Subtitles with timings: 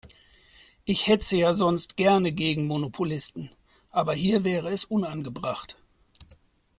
[0.83, 3.51] Ich hetze ja sonst gerne gegen Monopolisten,
[3.91, 5.77] aber hier wäre es unangebracht.